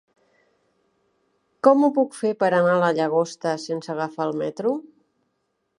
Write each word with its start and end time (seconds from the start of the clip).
Com 1.67 1.85
ho 1.85 1.91
puc 1.99 2.17
fer 2.21 2.33
per 2.41 2.49
anar 2.61 2.73
a 2.77 2.81
la 2.85 2.91
Llagosta 3.01 3.55
sense 3.69 3.95
agafar 3.97 4.29
el 4.31 4.35
metro? 4.45 4.75